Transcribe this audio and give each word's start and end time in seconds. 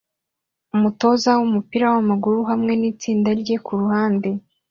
Umutoza 0.75 1.29
wumupira 1.39 1.85
wamaguru 1.93 2.39
hamwe 2.51 2.73
nitsinda 2.79 3.29
rye 3.41 3.57
kuruhande 3.65 4.29